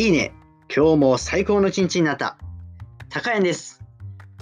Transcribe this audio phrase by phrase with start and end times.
[0.00, 0.32] いいね。
[0.72, 2.38] 今日も最高の一日になった。
[3.08, 3.82] 高谷です。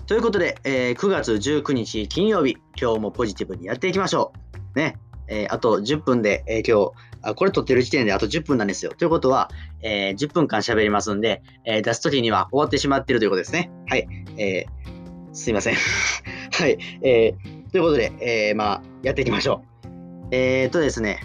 [0.07, 4.35] ということで、えー9月19日金曜日、今日もポジティブにやっていきましょ
[4.75, 4.79] う。
[4.79, 4.99] ね。
[5.29, 8.93] えーあと10分で、えー今日あ、これ撮ってる時点であと10分なんですよ。
[8.93, 9.51] ということは、
[9.81, 13.71] え10分間喋りますんで、えー出す時には終わってしまってるということですね。
[13.88, 14.07] はい。
[14.37, 15.77] えーすいません。
[16.52, 16.77] はい。
[17.01, 19.88] えーということで、えまあ、やっていきましょう。
[20.33, 21.21] えー、とですね、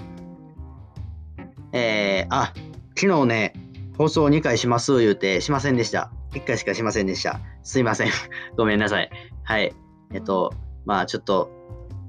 [1.74, 2.54] えー、あ、
[2.96, 3.54] 昨日ね、
[4.02, 6.12] 放送2回します言うてしませんでした。
[6.34, 7.40] 1回しかしませんでした。
[7.62, 8.10] すいません。
[8.58, 9.12] ごめんなさい。
[9.44, 9.76] はい。
[10.12, 10.52] えっと、
[10.86, 11.52] まあちょっと、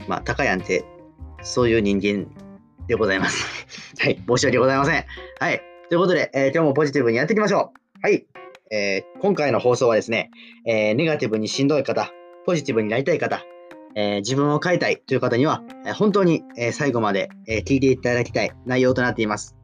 [0.09, 0.87] まあ、高やんって、
[1.43, 2.29] そういう人間
[2.87, 3.67] でございます。
[4.03, 4.19] はい。
[4.27, 5.05] 申し訳ございません。
[5.39, 5.61] はい。
[5.91, 8.01] ということで、えー今日もポジティブにやっていきましょう。
[8.01, 8.27] はい。
[8.71, 10.31] えー今回の放送はですね、
[10.67, 12.11] えーネガティブにしんどい方、
[12.47, 13.43] ポジティブになりたい方、
[13.97, 19.59] えー自分を変えたいという方には、えー本当に、えー最後まで、えー聞いていただきたい内容となっています。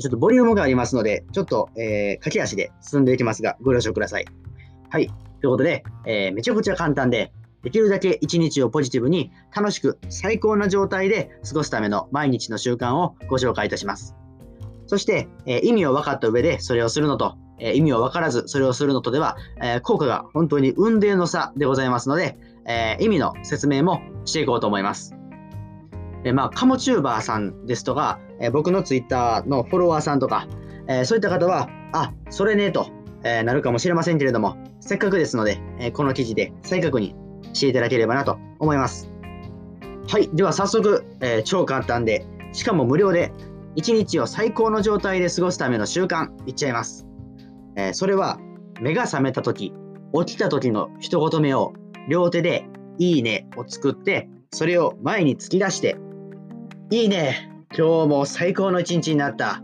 [0.00, 4.26] ちょっとボリュームがありますので、ちょっと、えー駆け足で進んでいきますが、ご了承ください。
[4.90, 5.06] はい。
[5.06, 14.14] ということで、えーめちゃくちゃ簡単で、できるだけ一日をポジティブに楽しく最高な状態で過ごすための毎日の習慣をご紹介いたします。
[14.86, 22.36] そして、えー意味を分かった上でそれをするのと、えー意味を分からずそれをするのとでは、えー効果が本当に運命の差でございますので、
[22.66, 25.14] え意味の説明もしていこうと思います。
[26.24, 30.48] えまあ、カモチューバーさんですとか、えー僕のツイッターのフォロワーさんとか、
[30.88, 32.88] えそういった方は、あ、それねと、
[33.22, 37.14] えなるかもしれませんけれども、せっかくですので、えこの記事で再確認
[37.52, 39.10] していただければなと思います。
[40.08, 43.32] はい、では早速、え超簡単で、しかも無料で、
[43.76, 47.06] 一日を最高の状態で過ごすための習慣、いっちゃいます。
[47.76, 48.38] えそれは、
[48.80, 49.72] 目が覚めた時
[50.26, 51.72] 起きた時の一言目を
[52.08, 52.66] 両手で
[52.98, 55.96] 「いいね」を作ってそれを前に突き出して
[56.90, 59.62] 「いいね今日も最高の一日になった」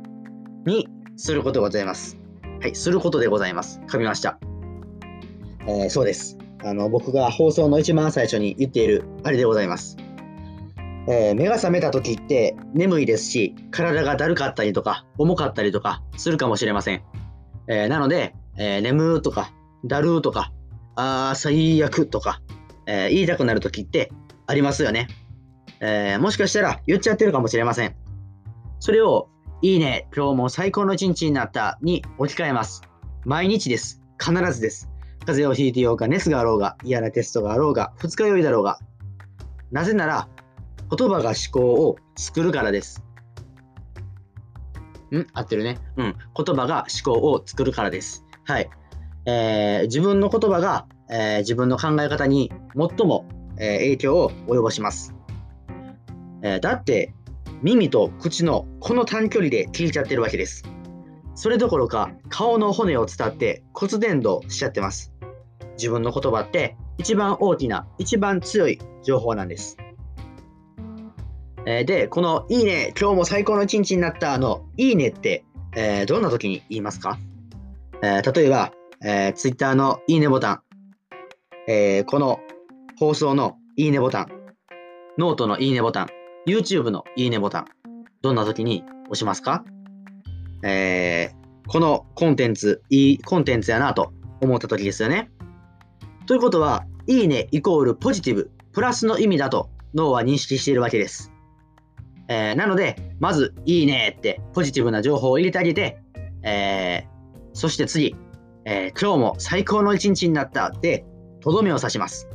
[0.66, 2.18] にすることでございます。
[2.60, 3.80] はい、することでございます。
[3.88, 4.38] 噛みました。
[5.66, 6.38] えーそうです。
[6.64, 9.96] あの僕が放送の一番最初に言っているあれでございます。
[11.08, 17.02] えー目が覚めた時って眠いですし体がだるかったりとか重かったりとかするかもしれません。
[17.68, 19.52] えーなので、えー眠ーとか
[19.84, 20.52] だるとか
[20.96, 22.40] あー最悪とか、
[22.86, 24.10] え言いたくなる時って
[24.46, 25.06] ありますよね、
[25.80, 27.96] えーもしかしたら言っちゃってるかもしれません。
[28.78, 29.28] それを
[29.62, 32.82] いいね、今日も最高の一日になったに置き換えます。
[33.24, 34.00] 毎日です。
[34.18, 34.88] 必ずです。
[35.26, 38.78] 風邪をひいてようが、熱があろうが、嫌なテストがあろうが、二日酔いだろうが。
[39.70, 40.28] なぜなら、
[40.96, 43.04] 言葉が思考を作るからです。
[45.14, 45.26] ん？
[45.34, 45.78] 合ってるね。
[45.96, 46.16] うん。
[46.34, 48.24] 言葉が思考を作るからです。
[48.44, 48.70] はい。
[49.26, 55.14] えー自分の言葉が、えー自分の考え方に最も、えー影響を及ぼします。
[56.42, 57.12] えーだって、
[57.62, 60.64] 耳と口のこの短距離で聞いちゃってるわけです。
[61.34, 65.12] それどころか、顔の骨を伝って骨伝導しちゃってます。
[65.76, 69.76] 自分の言葉って一番大きな、一番強い情報なんです。
[71.66, 75.44] えーで、このいいね、今日も最高の一日になったあのいいねって、
[75.76, 77.18] えーどんな時に言いますか、
[78.02, 78.72] えー例えば、
[79.02, 80.60] え、Twitter のいいねボタン、
[81.68, 82.40] えーこの
[82.98, 84.28] 放送のいいねボタン、
[85.18, 86.08] ノートのいいねボタン、
[86.46, 87.64] YouTube のいいねボタン、
[88.22, 89.64] どんな時に押しますか、
[90.62, 95.30] えーこのコンテンツ、いいコンテンツやなと思った時ですよね。
[96.26, 101.30] ということは、いいねイコールポジティブ、プラスの意味だと脳は認識しているわけです。
[102.28, 106.02] えーなので、まず、いいねってポジティブな情報を入れてあげて、
[106.42, 107.10] えー
[107.52, 108.16] そして次、
[108.64, 111.04] えー今日も最高の一日になったって、
[111.40, 112.29] とどめを刺します。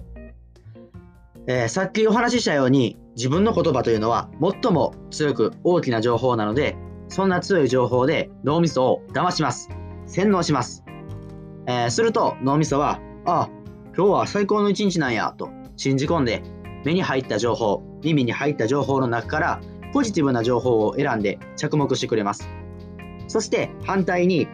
[1.47, 6.75] えーさっきお話ししたように、自分の言葉というのは最も強く大きな情報なので、
[7.07, 9.69] そんな強い情報で脳みそを騙します。
[10.07, 10.83] 洗脳します。
[11.67, 13.49] えーすると脳みそは、あ、
[13.95, 16.41] 今日は最高の一日なんやと信じ込んで、
[16.83, 19.61] 目に入った情報、耳に入った情報の中から
[19.93, 22.49] ポジティブな情報を選んで着目してくれます。
[23.27, 24.47] そして反対に、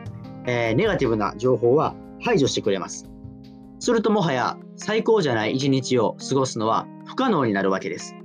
[0.45, 3.10] えーネガティブな情報は排除してくれます。
[3.81, 8.15] するともはや最高じゃない一日を過ごすのは不可能になるわけです。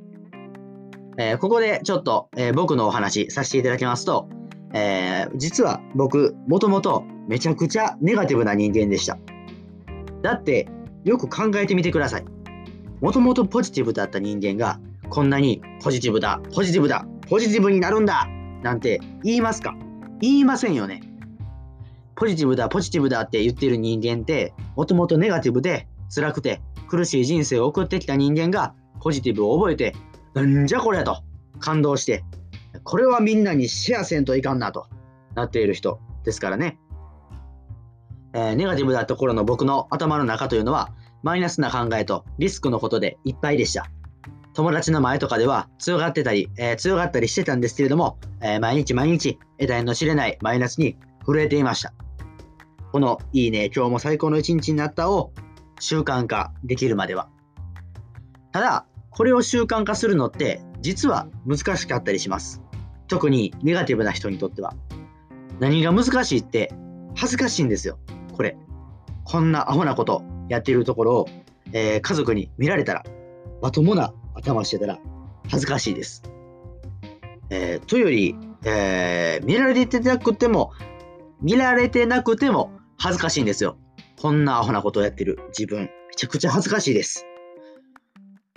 [1.17, 4.29] えーここでちょっと、えー僕のお話させていただきますと、
[4.75, 9.17] えー実は僕もともとめちゃくちゃネガティブな人間でした。
[10.21, 10.69] だって
[11.05, 12.25] よく考えてみてください。
[13.01, 18.29] もともとポジティブだった人間がこんなにポジティブだ、ポジティブだ、ポジティブになるんだ
[18.63, 19.75] なんて言いますか？
[20.21, 21.01] 言いませんよね。
[22.15, 29.95] ポジティブだ、ポジティブだって言ってる人間って、もともとネガティブで辛くて苦しい人生を送ってきた人間がポジティブを覚えて、
[30.35, 31.23] なんじゃこれと
[31.59, 32.25] 感動して、
[32.85, 34.87] これはみんなにシェアせんといかんなと
[35.35, 36.79] なっている人ですからね。
[38.33, 40.91] えー、ネガティブだった頃の僕の頭の中というのは、
[41.23, 43.91] マイナスな考えとリスクのことでいっぱいでした。
[44.55, 50.97] 友達の前とかでは強がってたり、えー、強がったりしてたんですけれども、えー、毎日毎日得体の知れないマイナスに
[51.27, 51.93] 震えていました。
[52.97, 55.31] このいいね、今日も最高の一日になったを
[55.81, 57.29] 習慣化できるまでは。
[58.53, 62.63] ただ、これを習慣化するのって実は難しかったりします。
[63.07, 64.73] 特にネガティブな人にとっては。
[65.61, 66.73] 何が難しいって
[67.15, 67.99] 恥ずかしいんですよ。
[68.33, 68.57] これ。
[69.25, 71.29] こんなアホなことやってるところを、
[71.75, 73.05] えー、家族に見られたら、
[73.61, 74.99] まともな頭してたら
[75.51, 76.23] 恥ずかしいです。
[77.51, 80.73] えー、というより、えー、見られてなくても、
[81.43, 83.79] 見られてなくても恥ずかしいんですよ。
[84.21, 87.27] こんなアホなことをやってる自分、めちゃくちゃ恥ずかしいです。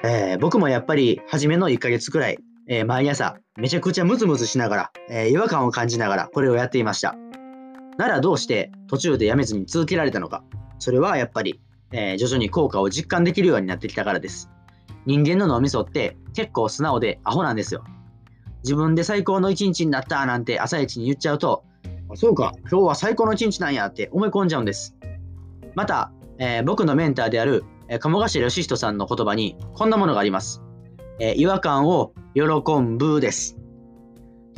[0.03, 7.15] えー、僕もやっぱり初めの1ヶ月くらい、えー、毎朝めちゃくちゃムズムズしながら、えー、違和感を感じながらこれをやっていました。
[7.97, 10.44] ならどうして途中でやめずに続けられたのか。
[10.80, 11.59] それはやっぱり、
[11.91, 14.50] え徐々に効果を実感できるようになってきたからです。
[15.06, 17.83] 人間の脳みそって結構素直でアホなんですよ。
[18.63, 21.65] 自分で最高の一日になったなんて朝一に言っちゃうと、
[22.15, 24.95] そうか、今日は最高の一日なんやって思い込んじゃうんです。
[25.75, 30.61] また、えー、僕のメンターである、えー、鴨頭義人さんの言葉にこんなものがあります。
[31.19, 32.44] えー、違和感を喜
[32.97, 33.59] ぶです。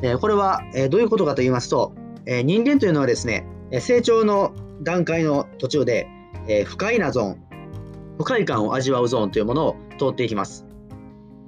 [0.03, 1.93] えこれは、えどういうことかと言いますと、
[2.25, 3.45] え人間というのはですね、
[3.79, 4.51] 成長の
[4.81, 6.07] 段階の途中で、
[6.47, 7.37] え不快なゾーン、
[8.17, 10.65] 不快感を味わうゾーンというものを通っていきます。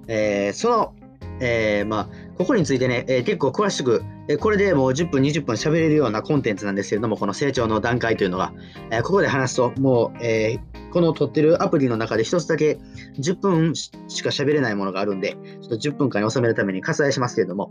[0.08, 0.94] えその、
[1.40, 8.54] えまあ、ここについてね、え結構詳しく、えこれでもう10分、20分喋れるようなコンテンツなんですけれども、この成長の段階というのが、
[8.90, 10.60] えここで話すと、もう、え
[10.92, 12.78] この撮ってるアプリの中で一つだけ
[13.20, 13.92] 10分し
[14.22, 17.68] か喋れないものがあるんで、ちょっと10分間に収めるために割愛しますけれども、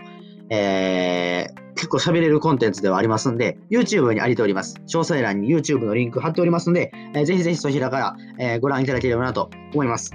[0.51, 4.75] えー、結構喋れるコンテンツではありますんで、YouTube にありております。
[4.87, 10.13] 詳細欄に YouTube のリンク貼っておりますんで、えー、ぜひぜひそちらから、えー、ご覧いただければなと思います。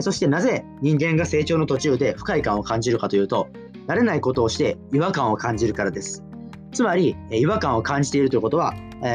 [0.00, 3.48] そしてなぜ人間が成長の途中で不快感を感じるかというと、
[3.88, 6.22] 慣れないことをして違和感を感じるからです。
[6.72, 8.74] つまり、違和感を感じているということは、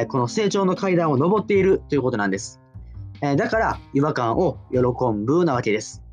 [0.09, 2.59] この成長の階段を上っているということなんです。
[3.21, 4.79] だから、違和感を喜
[5.25, 6.03] ぶなわけです。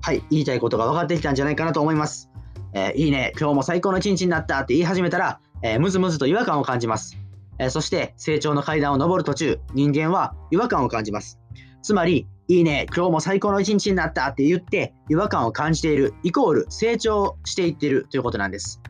[0.00, 2.30] はい、言いたいことが分かってきたんじゃないかなと思います。
[2.72, 7.18] え、いいね、今日も最高の一日になったって言い始めたら、えー、むずむずと違和感を感じます。
[7.58, 11.40] え、そして、成長の階段を上る途中、人間は違和感を感じます。
[11.82, 18.80] つまり、いいね、今日も最高の一日になったって言って違和感を感じている、イコール成長していってるということなんです。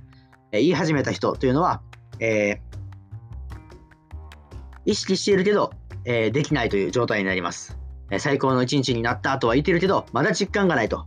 [0.52, 1.82] えー、言い始めた人というのは、
[2.20, 5.72] えー、意識しているけど、
[6.04, 7.76] えー、できないという状態になります。
[8.12, 11.04] え最高の一日になったとは言ってるけど、まだ実感がないと。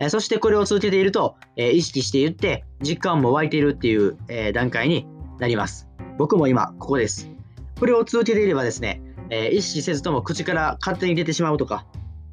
[0.00, 5.06] えそしてこれを続けていると、え意識していって、実感も湧いているっていう、え段階に
[5.38, 5.88] なります。
[6.18, 7.30] 僕も今、ここです。
[7.78, 9.00] これを続けていればですね、
[9.34, 11.84] えー、意識せずとも口から勝手に出てしまうとか、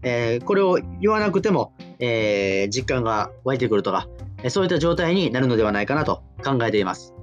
[0.03, 4.07] えー、これを言わなくても、えー、実感が湧いてくるとか、
[4.43, 7.15] えそういった状態になるのではないかなと考えています。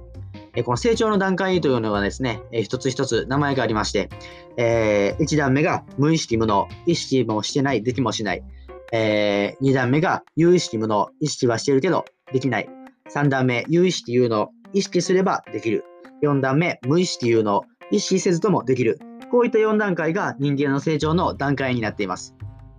[0.53, 4.09] えこの成長の段階というのがですね、え一つ一つ名前がありまして、
[4.57, 8.43] え1段目が無意識無能、意識もしてない、できもしない。
[8.91, 12.69] え2段目が有意識無能、意識はしてるけどできない。
[13.13, 15.85] 3段目、有意識有能、意識すればできる。
[16.23, 18.99] 4段目、無意識有能、意識せずともできる。
[19.29, 22.35] こういった4段階が人間の成長の段階になっています。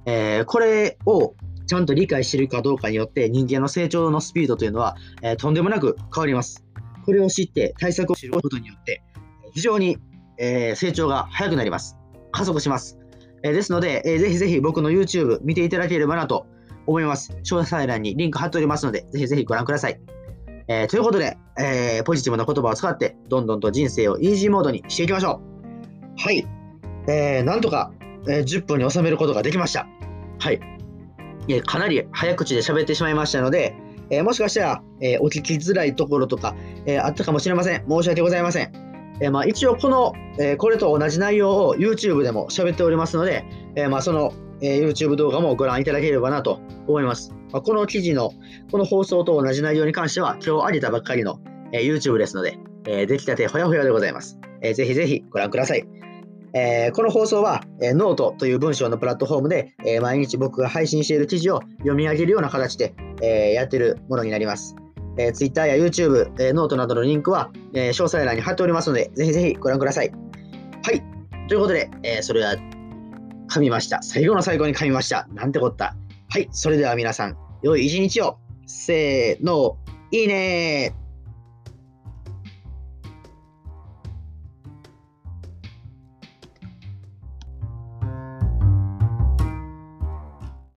[0.07, 1.35] えー、これを
[1.67, 6.65] ちゃんと理解しているかどうかによって人間の成長のスピードというのは、えー、とんでもなく変わります。
[7.05, 9.03] これを知って対策を知ることによって
[9.55, 9.99] 非常に、
[10.39, 11.97] えー、成長が早くなります。
[12.33, 12.99] 加速します。
[13.43, 16.47] えですので、えー、ぜひぜひ僕の YouTube 見ていただければなと
[16.87, 17.33] 思います。
[17.45, 20.01] 詳細欄にリンク貼っておりますので、ぜひぜひご覧ください。
[20.69, 25.50] え、ということで、えー、ポジティブな言葉を使って、どんどんと人生をイージーモードにしていきましょう。
[26.17, 26.47] はい。
[27.09, 27.93] えー、なんとか、
[28.29, 29.87] えー、10分に収めることができました。
[30.39, 30.61] はい。
[31.49, 33.75] えかなり早口で喋ってしまいましたので、
[34.11, 36.55] えー、もしかしたら、えお聞きづらいところとか、
[36.87, 37.85] えあったかもしれません。
[37.89, 38.73] 申し訳ございません。
[39.21, 43.45] えまあ、一応この、えこれと同じ内容を YouTube でも喋っておりますので、
[43.77, 47.33] えまあ、その、え YouTube 動画もご覧いただければなと思います。
[47.53, 48.33] まあ、この記事の、
[48.71, 51.41] この放送と同じ内容に関しては、今日あげたばっかりの、
[51.73, 54.39] え YouTube ですので、え出来たてほやほやでございます。
[54.63, 55.87] えー、ぜひぜひご覧ください。
[56.53, 64.75] えー、この放送は、えー、ノートという文章のプラットフォームで、えー、毎日僕が配信している記事を読み上げるような形で、えやっているものになります。
[65.17, 70.11] えー、Twitter や YouTube、えノートなどのリンクは、え詳細欄に貼っておりますので、ぜひぜひご覧ください。
[70.83, 71.03] はい。
[71.49, 72.57] ということで、えそれは
[73.49, 74.03] 噛みました。
[74.03, 75.29] 最後の最後に噛みました。
[75.35, 75.95] なんてこった。
[76.29, 76.49] はい。
[76.51, 78.39] それでは皆さん、良い一日を。
[78.67, 79.77] せーの、
[80.13, 80.95] いいね